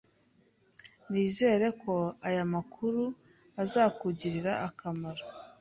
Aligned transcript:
Nizere 1.09 1.67
ko 1.81 1.95
aya 2.27 2.43
makuru 2.53 3.03
azakugirira 3.63 4.51
akamaro. 4.67 5.23